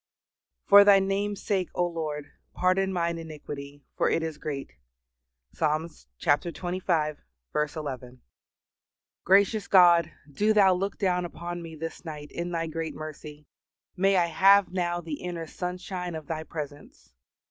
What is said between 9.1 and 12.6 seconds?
Gracious God! do Thou look down upon me this night in